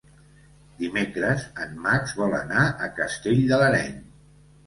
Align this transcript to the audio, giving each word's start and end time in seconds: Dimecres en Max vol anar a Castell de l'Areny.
Dimecres 0.79 1.43
en 1.65 1.75
Max 1.83 2.15
vol 2.21 2.33
anar 2.39 2.63
a 2.69 2.89
Castell 3.01 3.43
de 3.53 3.59
l'Areny. 3.65 4.01